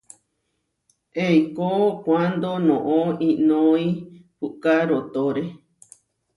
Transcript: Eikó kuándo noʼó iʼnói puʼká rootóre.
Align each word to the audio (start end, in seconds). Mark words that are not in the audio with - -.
Eikó 1.25 1.69
kuándo 2.03 2.51
noʼó 2.67 2.97
iʼnói 3.29 3.85
puʼká 4.39 4.73
rootóre. 4.89 5.43